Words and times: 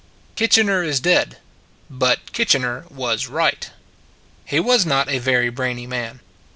Kitchener 0.35 0.81
is 0.81 0.99
dead; 0.99 1.37
but 1.87 2.31
Kitchener 2.33 2.85
was 2.89 3.27
right. 3.27 3.69
He 4.45 4.59
was 4.59 4.83
not 4.83 5.07
a 5.09 5.19
very 5.19 5.49
brainy 5.49 5.85
man. 5.85 6.21